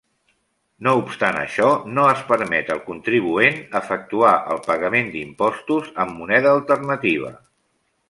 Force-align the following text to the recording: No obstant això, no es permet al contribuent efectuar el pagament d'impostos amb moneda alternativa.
No 0.85 0.93
obstant 1.01 1.37
això, 1.41 1.67
no 1.97 2.05
es 2.13 2.23
permet 2.31 2.73
al 2.77 2.81
contribuent 2.87 3.61
efectuar 3.83 4.33
el 4.57 4.65
pagament 4.67 5.15
d'impostos 5.19 5.95
amb 6.07 6.21
moneda 6.23 6.59
alternativa. 6.59 7.37